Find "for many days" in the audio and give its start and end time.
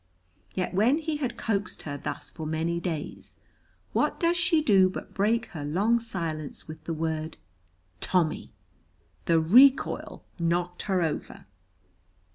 2.31-3.35